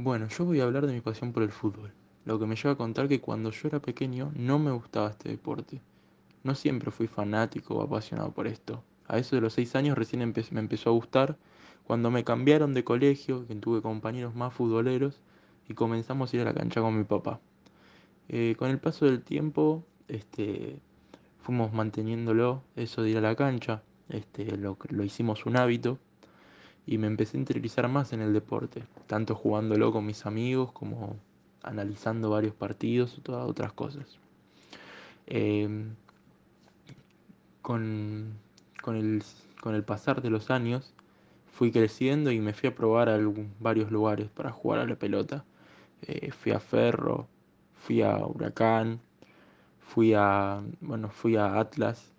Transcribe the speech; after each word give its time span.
Bueno, 0.00 0.28
yo 0.28 0.44
voy 0.44 0.60
a 0.60 0.62
hablar 0.62 0.86
de 0.86 0.92
mi 0.92 1.00
pasión 1.00 1.32
por 1.32 1.42
el 1.42 1.50
fútbol, 1.50 1.92
lo 2.24 2.38
que 2.38 2.46
me 2.46 2.54
lleva 2.54 2.70
a 2.70 2.76
contar 2.76 3.08
que 3.08 3.20
cuando 3.20 3.50
yo 3.50 3.66
era 3.66 3.80
pequeño 3.80 4.30
no 4.36 4.60
me 4.60 4.70
gustaba 4.70 5.10
este 5.10 5.28
deporte. 5.28 5.80
No 6.44 6.54
siempre 6.54 6.92
fui 6.92 7.08
fanático 7.08 7.74
o 7.74 7.82
apasionado 7.82 8.30
por 8.30 8.46
esto. 8.46 8.84
A 9.08 9.18
eso 9.18 9.34
de 9.34 9.42
los 9.42 9.54
6 9.54 9.74
años 9.74 9.98
recién 9.98 10.20
me 10.52 10.60
empezó 10.60 10.90
a 10.90 10.92
gustar 10.92 11.36
cuando 11.82 12.12
me 12.12 12.22
cambiaron 12.22 12.74
de 12.74 12.84
colegio, 12.84 13.44
que 13.48 13.56
tuve 13.56 13.82
compañeros 13.82 14.36
más 14.36 14.54
futboleros 14.54 15.20
y 15.68 15.74
comenzamos 15.74 16.32
a 16.32 16.36
ir 16.36 16.42
a 16.42 16.44
la 16.44 16.54
cancha 16.54 16.80
con 16.80 16.96
mi 16.96 17.02
papá. 17.02 17.40
Eh, 18.28 18.54
con 18.56 18.70
el 18.70 18.78
paso 18.78 19.04
del 19.06 19.20
tiempo, 19.22 19.84
este, 20.06 20.78
fuimos 21.40 21.72
manteniéndolo, 21.72 22.62
eso 22.76 23.02
de 23.02 23.10
ir 23.10 23.18
a 23.18 23.22
la 23.22 23.34
cancha, 23.34 23.82
este, 24.10 24.56
lo, 24.58 24.78
lo 24.90 25.02
hicimos 25.02 25.44
un 25.44 25.56
hábito 25.56 25.98
y 26.88 26.96
me 26.96 27.06
empecé 27.06 27.36
a 27.36 27.40
interiorizar 27.40 27.86
más 27.88 28.14
en 28.14 28.22
el 28.22 28.32
deporte, 28.32 28.82
tanto 29.06 29.34
jugándolo 29.34 29.92
con 29.92 30.06
mis 30.06 30.24
amigos 30.24 30.72
como 30.72 31.16
analizando 31.62 32.30
varios 32.30 32.54
partidos 32.54 33.18
o 33.18 33.20
todas 33.20 33.46
otras 33.46 33.74
cosas. 33.74 34.18
Em, 35.26 35.90
con, 37.60 38.38
con 38.82 38.96
el, 38.96 39.22
con 39.60 39.74
el 39.74 39.84
pasar 39.84 40.22
de 40.22 40.30
los 40.30 40.50
años 40.50 40.94
fui 41.52 41.70
creciendo 41.72 42.30
y 42.30 42.40
me 42.40 42.54
fui 42.54 42.70
a 42.70 42.74
probar 42.74 43.10
a 43.10 43.16
algún- 43.16 43.52
varios 43.60 43.90
lugares 43.90 44.30
para 44.30 44.50
jugar 44.50 44.80
a 44.80 44.86
la 44.86 44.96
pelota. 44.96 45.44
Eh, 46.02 46.30
fui 46.30 46.52
a 46.52 46.60
Ferro, 46.60 47.28
fui 47.74 48.00
a 48.00 48.16
Huracán, 48.26 49.00
fui 49.80 50.14
a, 50.14 50.62
bueno, 50.80 51.10
fui 51.10 51.36
a 51.36 51.58
Atlas 51.60 52.12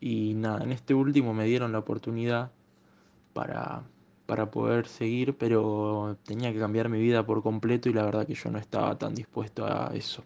y 0.00 0.34
nada, 0.34 0.62
en 0.64 0.72
este 0.72 0.92
último 0.94 1.32
me 1.34 1.44
dieron 1.46 1.72
la 1.72 1.78
oportunidad 1.78 2.50
para, 3.34 3.84
para 4.30 4.44
poder 4.56 4.86
seguir, 4.88 5.28
pero 5.42 6.16
tenía 6.30 6.52
que 6.52 6.58
cambiar 6.60 6.88
mi 6.88 7.00
vida 7.00 7.26
por 7.26 7.42
completo 7.42 7.88
y 7.90 7.92
la 7.94 8.04
verdad 8.04 8.26
que 8.28 8.34
yo 8.42 8.50
no 8.50 8.58
estaba 8.58 8.96
tan 8.98 9.14
dispuesto 9.14 9.66
a 9.66 9.90
eso. 9.94 10.24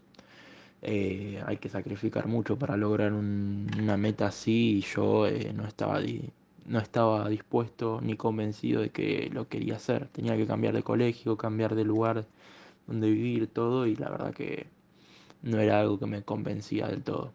Eh, 0.83 1.43
hay 1.46 1.57
que 1.59 1.69
sacrificar 1.71 2.27
mucho 2.29 2.59
para 2.59 2.77
lograr 2.77 3.13
un- 3.13 3.69
una 3.80 3.96
meta 3.96 4.27
así 4.29 4.79
y 4.79 4.80
yo 4.83 5.27
eh, 5.27 5.52
no 5.55 5.66
estaba, 5.66 6.01
no 6.66 6.79
estaba 6.80 7.29
dispuesto 7.29 8.01
ni 8.02 8.16
convencido 8.16 8.83
de 8.83 8.91
que 8.91 9.30
lo 9.33 9.49
quería 9.49 9.77
hacer. 9.77 10.09
Tenía 10.09 10.37
que 10.37 10.46
cambiar 10.46 10.74
de 10.74 10.83
colegio, 10.83 11.37
cambiar 11.37 11.74
de 11.74 11.85
lugar 11.85 12.27
donde 12.89 13.11
vivir, 13.11 13.49
todo 13.49 13.87
y 13.87 13.96
la 13.96 14.11
verdad 14.11 14.35
que 14.35 14.66
no 15.43 15.61
era 15.61 15.80
algo 15.80 15.99
que 16.01 16.07
me 16.07 16.23
convencía 16.24 16.89
del 16.89 17.02
todo. 17.05 17.33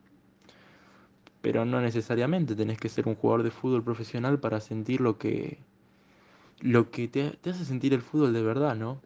Pero 1.42 1.66
no 1.66 1.81
necesariamente 1.81 2.56
tenés 2.56 2.78
que 2.78 2.89
ser 2.89 3.08
un 3.08 3.16
jugador 3.16 3.44
de 3.44 3.52
fútbol 3.52 3.83
profesional 3.83 4.39
para 4.39 4.59
sentir 4.61 5.02
lo 5.02 5.17
que, 5.17 5.58
lo 6.61 6.91
que 6.91 7.07
te, 7.07 7.38
hace 7.49 7.65
sentir 7.65 7.93
el 7.93 8.02
fútbol 8.02 8.33
de 8.33 8.41
verdad, 8.41 8.75
¿no? 8.75 9.02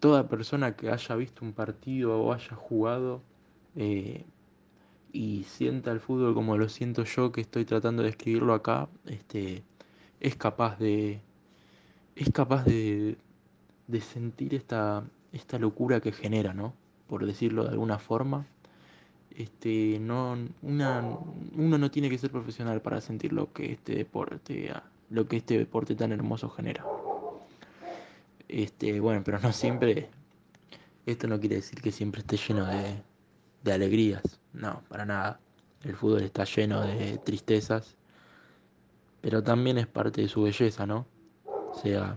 Toda 0.00 0.28
persona 0.28 0.76
que 0.76 0.90
haya 0.90 1.14
visto 1.16 1.44
un 1.44 1.52
partido 1.52 2.20
o 2.20 2.32
haya 2.32 2.54
jugado 2.54 3.22
eh, 3.74 4.24
y 5.12 5.44
sienta 5.44 5.90
el 5.92 6.00
fútbol 6.00 6.34
como 6.34 6.56
lo 6.56 6.68
siento 6.68 7.04
yo, 7.04 7.32
que 7.32 7.40
estoy 7.40 7.64
tratando 7.64 8.02
de 8.02 8.10
escribirlo 8.10 8.54
acá, 8.54 8.88
este, 9.06 9.62
es 10.20 10.36
capaz 10.36 10.78
de, 10.78 11.20
es 12.14 12.30
capaz 12.30 12.64
de, 12.64 13.16
de 13.86 14.00
sentir 14.00 14.54
esta, 14.54 15.04
esta 15.32 15.58
locura 15.58 16.00
que 16.00 16.12
genera, 16.12 16.54
¿no? 16.54 16.74
Por 17.08 17.26
decirlo 17.26 17.64
de 17.64 17.70
alguna 17.70 17.98
forma. 17.98 18.46
Este, 19.30 19.98
no, 20.00 20.36
una, 20.62 21.04
uno 21.54 21.78
no 21.78 21.90
tiene 21.90 22.08
que 22.08 22.16
ser 22.16 22.30
profesional 22.30 22.80
para 22.80 23.02
sentir 23.02 23.32
lo 23.34 23.52
que 23.52 23.72
este 23.72 23.94
deporte, 23.94 24.72
lo 25.10 25.26
que 25.26 25.36
este 25.38 25.58
deporte 25.58 25.94
tan 25.94 26.12
hermoso 26.12 26.48
genera. 26.48 26.84
Este, 28.48 29.00
bueno, 29.00 29.22
pero 29.24 29.38
no 29.40 29.52
siempre, 29.52 30.08
esto 31.04 31.26
no 31.26 31.40
quiere 31.40 31.56
decir 31.56 31.80
que 31.80 31.92
siempre 31.92 32.20
esté 32.20 32.36
lleno 32.36 32.66
de, 32.66 33.02
de 33.64 33.72
alegrías, 33.72 34.40
no, 34.52 34.82
para 34.88 35.04
nada. 35.04 35.40
El 35.82 35.94
fútbol 35.94 36.22
está 36.22 36.44
lleno 36.44 36.80
de 36.82 37.18
tristezas, 37.18 37.96
pero 39.20 39.42
también 39.42 39.78
es 39.78 39.86
parte 39.86 40.22
de 40.22 40.28
su 40.28 40.42
belleza, 40.42 40.86
¿no? 40.86 41.06
O 41.44 41.74
sea, 41.74 42.16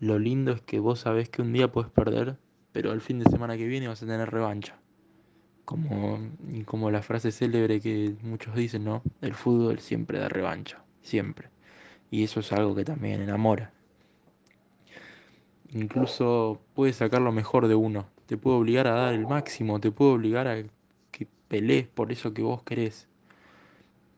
lo 0.00 0.18
lindo 0.18 0.52
es 0.52 0.60
que 0.60 0.78
vos 0.78 1.00
sabés 1.00 1.28
que 1.28 1.42
un 1.42 1.52
día 1.52 1.72
puedes 1.72 1.90
perder, 1.90 2.36
pero 2.72 2.92
el 2.92 3.00
fin 3.00 3.18
de 3.18 3.30
semana 3.30 3.56
que 3.56 3.66
viene 3.66 3.88
vas 3.88 4.02
a 4.02 4.06
tener 4.06 4.30
revancha. 4.30 4.78
Como, 5.64 6.18
como 6.64 6.90
la 6.90 7.02
frase 7.02 7.32
célebre 7.32 7.80
que 7.80 8.14
muchos 8.22 8.54
dicen, 8.54 8.84
¿no? 8.84 9.02
El 9.20 9.34
fútbol 9.34 9.80
siempre 9.80 10.18
da 10.18 10.28
revancha, 10.28 10.84
siempre. 11.02 11.48
Y 12.10 12.24
eso 12.24 12.40
es 12.40 12.52
algo 12.52 12.74
que 12.74 12.84
también 12.84 13.20
enamora. 13.20 13.72
Incluso 15.72 16.60
puede 16.74 16.92
sacar 16.92 17.20
lo 17.20 17.32
mejor 17.32 17.68
de 17.68 17.74
uno. 17.74 18.06
Te 18.26 18.36
puede 18.36 18.56
obligar 18.56 18.86
a 18.86 18.92
dar 18.92 19.14
el 19.14 19.26
máximo, 19.26 19.80
te 19.80 19.90
puede 19.90 20.12
obligar 20.12 20.48
a 20.48 20.62
que 21.10 21.26
pelees 21.48 21.86
por 21.88 22.12
eso 22.12 22.32
que 22.32 22.42
vos 22.42 22.62
querés. 22.62 23.08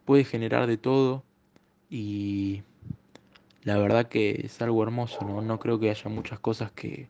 Puede 0.04 0.24
generar 0.24 0.66
de 0.66 0.76
todo 0.76 1.24
y 1.90 2.62
la 3.64 3.78
verdad 3.78 4.08
que 4.08 4.42
es 4.44 4.60
algo 4.62 4.82
hermoso, 4.82 5.24
¿no? 5.24 5.42
No 5.42 5.58
creo 5.58 5.78
que 5.78 5.90
haya 5.90 6.08
muchas 6.10 6.38
cosas 6.40 6.72
que, 6.72 7.08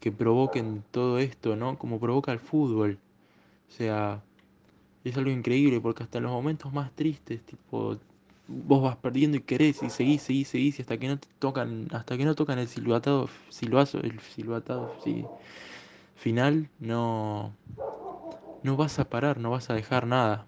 que 0.00 0.12
provoquen 0.12 0.84
todo 0.90 1.18
esto, 1.18 1.56
¿no? 1.56 1.78
Como 1.78 2.00
provoca 2.00 2.32
el 2.32 2.38
fútbol. 2.38 2.98
O 3.68 3.72
sea, 3.72 4.22
es 5.04 5.16
algo 5.16 5.30
increíble 5.30 5.80
porque 5.80 6.02
hasta 6.04 6.18
en 6.18 6.24
los 6.24 6.32
momentos 6.32 6.72
más 6.72 6.92
tristes, 6.92 7.42
tipo, 7.44 7.98
vos 8.46 8.82
vas 8.82 8.96
perdiendo 8.96 9.36
y 9.36 9.40
querés 9.40 9.82
y 9.82 9.90
seguís, 9.90 10.22
seguís, 10.22 10.48
seguís 10.48 10.78
y 10.78 10.82
hasta 10.82 10.98
que 10.98 11.08
no 11.08 11.18
te 11.18 11.28
tocan, 11.38 11.88
hasta 11.92 12.16
que 12.16 12.24
no 12.24 12.34
tocan 12.34 12.58
el 12.58 12.68
silbatado, 12.68 13.28
silbazo, 13.50 14.00
el 14.00 14.20
silbatado, 14.20 14.88
final, 16.14 16.68
no, 16.78 17.52
no 18.62 18.76
vas 18.76 18.98
a 18.98 19.08
parar, 19.08 19.38
no 19.38 19.50
vas 19.50 19.70
a 19.70 19.74
dejar 19.74 20.06
nada. 20.06 20.46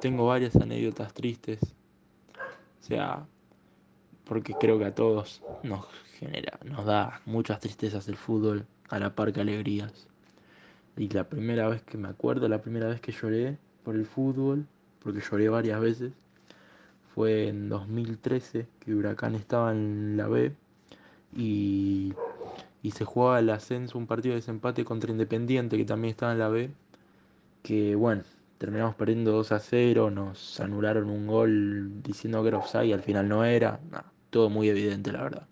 Tengo 0.00 0.26
varias 0.26 0.56
anécdotas 0.56 1.14
tristes, 1.14 1.60
o 1.62 2.84
sea, 2.84 3.26
porque 4.24 4.54
creo 4.54 4.78
que 4.78 4.86
a 4.86 4.94
todos 4.94 5.42
nos 5.62 5.86
genera, 6.18 6.58
nos 6.64 6.84
da 6.84 7.20
muchas 7.26 7.60
tristezas 7.60 8.08
el 8.08 8.16
fútbol, 8.16 8.66
a 8.88 8.98
la 8.98 9.14
par 9.14 9.32
que 9.32 9.40
alegrías. 9.40 10.08
Y 10.96 11.08
la 11.08 11.28
primera 11.28 11.68
vez 11.68 11.82
que 11.82 11.96
me 11.98 12.08
acuerdo, 12.08 12.48
la 12.48 12.60
primera 12.60 12.88
vez 12.88 13.00
que 13.00 13.12
lloré 13.12 13.58
por 13.84 13.94
el 13.94 14.06
fútbol, 14.06 14.66
porque 15.00 15.20
lloré 15.20 15.48
varias 15.48 15.80
veces, 15.80 16.12
fue 17.14 17.48
en 17.48 17.68
2013, 17.68 18.66
que 18.80 18.94
Huracán 18.94 19.34
estaba 19.34 19.72
en 19.72 20.16
la 20.16 20.28
B 20.28 20.52
y, 21.36 22.14
y 22.82 22.90
se 22.92 23.04
jugaba 23.04 23.38
el 23.38 23.50
ascenso, 23.50 23.98
un 23.98 24.06
partido 24.06 24.34
de 24.34 24.40
desempate 24.40 24.84
contra 24.84 25.10
Independiente, 25.10 25.76
que 25.76 25.84
también 25.84 26.10
estaba 26.10 26.32
en 26.32 26.38
la 26.38 26.48
B, 26.48 26.70
que 27.62 27.94
bueno, 27.94 28.22
terminamos 28.58 28.94
perdiendo 28.94 29.32
2 29.32 29.52
a 29.52 29.58
0, 29.58 30.10
nos 30.10 30.60
anularon 30.60 31.10
un 31.10 31.26
gol 31.26 32.02
diciendo 32.02 32.42
que 32.42 32.48
era 32.48 32.58
offside 32.58 32.86
y 32.86 32.92
al 32.92 33.02
final 33.02 33.28
no 33.28 33.44
era, 33.44 33.80
todo 34.30 34.50
muy 34.50 34.68
evidente 34.68 35.12
la 35.12 35.22
verdad. 35.22 35.46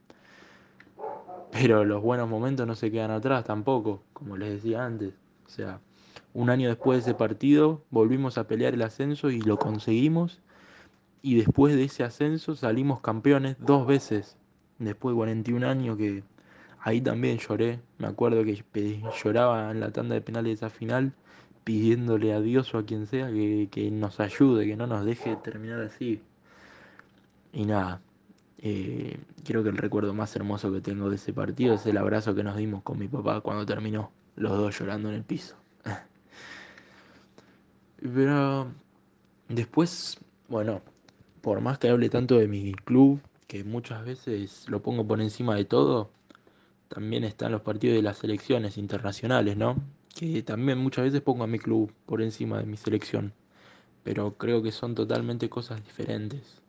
Pero 1.53 1.84
los 1.84 2.03
buenos 2.03 2.28
momentos 2.28 2.66
no 2.66 2.75
se 2.75 2.91
quedan 2.91 3.10
atrás 3.10 3.44
tampoco, 3.44 4.03
como 4.12 4.37
les 4.37 4.50
decía 4.50 4.84
antes. 4.84 5.15
O 5.44 5.48
sea, 5.48 5.81
un 6.32 6.48
año 6.48 6.69
después 6.69 7.04
de 7.04 7.10
ese 7.10 7.19
partido 7.19 7.82
volvimos 7.91 8.38
a 8.38 8.47
pelear 8.47 8.75
el 8.75 8.82
ascenso 8.82 9.31
y 9.31 9.41
lo 9.41 9.59
conseguimos. 9.59 10.41
Y 11.23 11.37
después 11.37 11.77
de 11.77 11.85
ese 11.85 12.03
ascenso 12.03 12.57
salimos 12.57 13.01
campeones 13.01 13.57
dos 13.61 13.87
veces. 13.87 14.37
Después 14.79 15.15
de 15.15 15.17
41 15.17 15.69
años 15.69 15.97
que 15.97 16.25
ahí 16.81 17.01
también 17.01 17.39
lloré. 17.39 17.81
Me 17.99 18.07
acuerdo 18.07 18.45
que 18.45 18.63
lloraba 19.23 19.71
en 19.71 19.81
la 19.81 19.91
tanda 19.91 20.15
de 20.15 20.21
penales 20.21 20.61
de 20.61 20.67
esa 20.67 20.71
final 20.71 21.13
pidiéndole 21.65 22.33
a 22.33 22.41
Dios 22.41 22.75
o 22.75 22.79
a 22.79 22.85
quien 22.85 23.07
sea 23.07 23.29
que, 23.29 23.69
que 23.71 23.91
nos 23.91 24.21
ayude, 24.21 24.67
que 24.67 24.77
no 24.77 24.87
nos 24.87 25.05
deje 25.05 25.37
terminar 25.37 25.81
así. 25.83 26.21
Y 27.53 27.65
nada, 27.65 28.01
eh, 28.59 29.19
creo 29.45 29.63
que 29.63 29.71
el 29.71 29.77
recuerdo 29.77 30.13
más 30.13 30.35
hermoso 30.37 30.73
que 30.73 30.81
tengo 30.81 31.09
de 31.09 31.17
ese 31.17 31.33
partido 31.33 31.75
es 31.75 31.87
el 31.87 31.97
abrazo 31.97 32.35
que 32.35 32.43
nos 32.43 32.57
dimos 32.57 32.83
con 32.83 32.99
mi 32.99 33.09
papá 33.09 33.41
cuando 33.41 33.65
terminó, 33.65 34.11
los 34.37 34.53
dos 34.53 34.78
llorando 34.78 35.09
en 35.09 35.16
el 35.16 35.25
piso. 35.25 35.57
Pero 38.15 38.69
después, 39.49 40.19
bueno, 40.49 40.81
por 41.41 41.60
más 41.60 41.78
que 41.78 41.89
hable 41.89 42.09
tanto 42.09 42.39
de 42.39 42.48
mi 42.48 42.72
club, 42.75 43.21
que 43.47 43.65
muchas 43.65 44.04
veces 44.04 44.66
lo 44.69 44.83
pongo 44.83 45.07
por 45.07 45.21
encima 45.21 45.54
de 45.57 45.65
todo, 45.65 46.10
también 46.89 47.25
están 47.25 47.53
los 47.53 47.63
partidos 47.63 47.97
de 47.97 48.03
las 48.03 48.19
selecciones 48.19 48.78
internacionales, 48.78 49.57
¿no? 49.57 49.77
Que 50.15 50.42
también 50.42 50.78
muchas 50.78 51.04
veces 51.04 51.21
pongo 51.21 51.45
a 51.45 51.47
mi 51.47 51.59
club 51.59 51.92
por 52.07 52.22
encima 52.22 52.59
de 52.59 52.66
mi 52.66 52.77
selección, 52.77 53.33
pero 54.03 54.37
creo 54.37 54.63
que 54.63 54.72
son 54.72 54.95
totalmente 54.95 55.48
cosas 55.48 55.84
diferentes. 55.84 56.63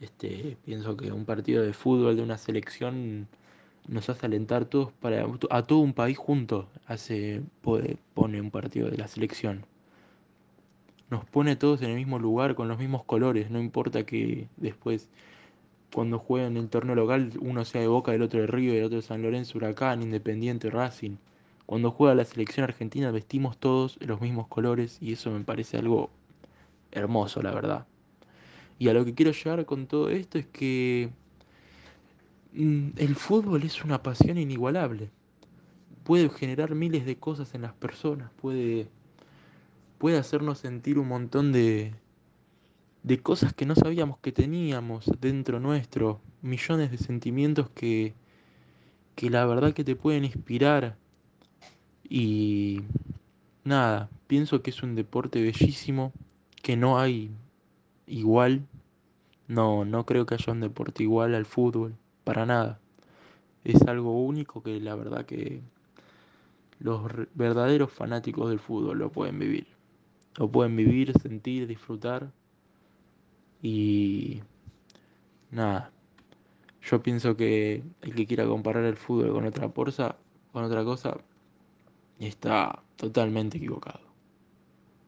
Este, 0.00 0.56
pienso 0.64 0.96
que 0.96 1.12
un 1.12 1.24
partido 1.24 1.62
de 1.62 1.72
fútbol 1.72 2.16
de 2.16 2.22
una 2.22 2.36
selección 2.38 3.28
nos 3.88 4.08
hace 4.08 4.26
alentar 4.26 4.64
todos 4.64 4.92
para 4.92 5.26
a 5.50 5.62
todo 5.62 5.78
un 5.80 5.92
país 5.92 6.18
junto, 6.18 6.68
hace 6.86 7.42
pone 7.62 8.40
un 8.40 8.50
partido 8.50 8.90
de 8.90 8.98
la 8.98 9.08
selección. 9.08 9.66
Nos 11.10 11.24
pone 11.26 11.56
todos 11.56 11.82
en 11.82 11.90
el 11.90 11.96
mismo 11.96 12.18
lugar 12.18 12.54
con 12.54 12.68
los 12.68 12.78
mismos 12.78 13.04
colores, 13.04 13.50
no 13.50 13.60
importa 13.60 14.04
que 14.04 14.48
después 14.56 15.08
cuando 15.94 16.18
juegan 16.18 16.56
en 16.56 16.64
el 16.64 16.68
torneo 16.68 16.96
local, 16.96 17.30
uno 17.40 17.64
sea 17.64 17.80
de 17.80 17.86
Boca, 17.86 18.12
el 18.12 18.22
otro 18.22 18.40
de 18.40 18.48
Río, 18.48 18.74
el 18.74 18.84
otro 18.84 18.96
de 18.96 19.02
San 19.02 19.22
Lorenzo, 19.22 19.58
Huracán, 19.58 20.02
Independiente, 20.02 20.68
Racing. 20.68 21.16
Cuando 21.66 21.92
juega 21.92 22.16
la 22.16 22.24
selección 22.24 22.64
argentina 22.64 23.12
vestimos 23.12 23.56
todos 23.58 23.96
los 24.00 24.20
mismos 24.20 24.48
colores 24.48 24.98
y 25.00 25.12
eso 25.12 25.30
me 25.30 25.40
parece 25.44 25.78
algo 25.78 26.10
hermoso, 26.90 27.42
la 27.42 27.52
verdad. 27.52 27.86
Y 28.78 28.88
a 28.88 28.92
lo 28.92 29.04
que 29.04 29.14
quiero 29.14 29.30
llegar 29.30 29.64
con 29.66 29.86
todo 29.86 30.10
esto 30.10 30.36
es 30.36 30.46
que 30.46 31.10
mm, 32.54 32.88
el 32.96 33.14
fútbol 33.14 33.62
es 33.62 33.84
una 33.84 34.02
pasión 34.02 34.36
inigualable. 34.36 35.10
Puede 36.02 36.28
generar 36.28 36.74
miles 36.74 37.06
de 37.06 37.16
cosas 37.16 37.54
en 37.54 37.62
las 37.62 37.72
personas, 37.72 38.30
puede, 38.42 38.88
puede 40.04 40.18
hacernos 40.18 40.58
sentir 40.58 40.98
un 40.98 41.08
montón 41.08 41.50
de, 41.50 41.94
de 43.04 43.22
cosas 43.22 43.54
que 43.54 43.64
no 43.64 43.74
sabíamos 43.74 44.18
que 44.18 44.32
teníamos 44.32 45.10
dentro 45.18 45.60
nuestro, 45.60 46.20
millones 46.42 46.90
de 46.90 46.98
sentimientos 46.98 47.70
que, 47.70 48.12
que 49.14 49.30
la 49.30 49.46
verdad 49.46 49.72
que 49.72 49.82
te 49.82 49.96
pueden 49.96 50.26
inspirar 50.26 50.98
y 52.06 52.82
nada, 53.64 54.10
pienso 54.26 54.60
que 54.60 54.72
es 54.72 54.82
un 54.82 54.94
deporte 54.94 55.40
bellísimo, 55.40 56.12
que 56.62 56.76
no 56.76 56.98
hay 56.98 57.30
igual. 58.06 58.66
No, 59.48 59.86
no 59.86 60.04
creo 60.04 60.26
que 60.26 60.34
haya 60.34 60.52
un 60.52 60.60
deporte 60.60 61.02
igual 61.02 61.34
al 61.34 61.46
fútbol, 61.46 61.96
para 62.24 62.44
nada. 62.44 62.78
Es 63.64 63.80
algo 63.88 64.22
único 64.22 64.62
que 64.62 64.78
la 64.80 64.96
verdad 64.96 65.24
que 65.24 65.62
los 66.78 67.10
verdaderos 67.32 67.90
fanáticos 67.90 68.50
del 68.50 68.58
fútbol 68.58 68.98
lo 68.98 69.10
pueden 69.10 69.38
vivir. 69.38 69.73
Lo 70.36 70.50
pueden 70.50 70.76
vivir, 70.76 71.12
sentir, 71.20 71.66
disfrutar. 71.66 72.32
Y 73.62 74.42
nada. 75.50 75.90
Yo 76.82 77.02
pienso 77.02 77.36
que 77.36 77.82
el 78.02 78.14
que 78.14 78.26
quiera 78.26 78.44
comparar 78.46 78.84
el 78.84 78.96
fútbol 78.96 79.32
con 79.32 79.46
otra 79.46 79.68
porza, 79.68 80.16
con 80.52 80.64
otra 80.64 80.84
cosa, 80.84 81.16
está 82.18 82.82
totalmente 82.96 83.56
equivocado. 83.58 84.13